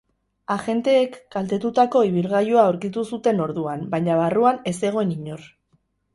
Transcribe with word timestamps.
Agenteek 0.53 1.19
kaltetutako 1.35 2.01
ibilgailua 2.07 2.65
aurkitu 2.71 3.05
zuten 3.11 3.45
orduan, 3.47 3.85
baina 3.93 4.19
barruan 4.23 4.61
ez 4.75 4.77
zegoen 4.85 5.15
inor. 5.21 5.47